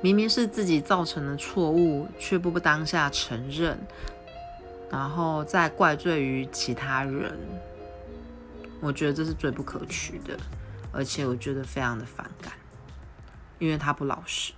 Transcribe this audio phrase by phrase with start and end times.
[0.00, 3.78] 明明是自己造成的错误，却不不当下承认，
[4.90, 7.36] 然后再怪罪于其他人。
[8.80, 10.38] 我觉得这是最不可取的，
[10.92, 12.52] 而且我觉得非常的反感，
[13.58, 14.52] 因为他不老实。